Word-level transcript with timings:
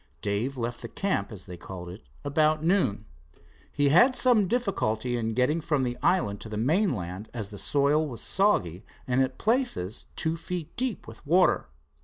Dave 0.23 0.57
left 0.57 0.81
the 0.81 0.87
camp, 0.87 1.31
as 1.31 1.45
they 1.45 1.57
called 1.57 1.87
it, 1.87 2.01
about 2.25 2.63
noon. 2.63 3.05
He 3.71 3.89
had 3.89 4.15
some 4.15 4.47
difficulty 4.47 5.15
in 5.15 5.35
getting 5.35 5.61
from 5.61 5.83
the 5.83 5.95
island 6.01 6.41
to 6.41 6.49
the 6.49 6.57
mainland, 6.57 7.29
as 7.35 7.51
the 7.51 7.59
soil 7.59 8.07
was 8.07 8.19
soggy 8.19 8.83
and 9.05 9.21
at 9.21 9.37
places 9.37 10.07
two 10.15 10.37
feet 10.37 10.75
deep 10.75 11.07
with 11.07 11.23
water. 11.23 11.67